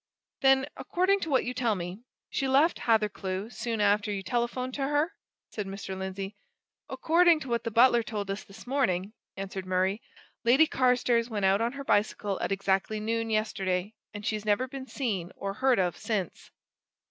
[0.39, 4.87] "Then, according to what you tell me, she left Hathercleugh soon after you telephoned to
[4.87, 5.13] her?"
[5.51, 5.95] said Mr.
[5.95, 6.35] Lindsey.
[6.89, 10.01] "According to what the butler told us this morning," answered Murray,
[10.43, 14.87] "Lady Carstairs went out on her bicycle at exactly noon yesterday and she's never been
[14.87, 16.49] seen or heard of since."